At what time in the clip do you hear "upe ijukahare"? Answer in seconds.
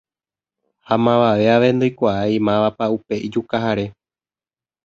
2.95-3.85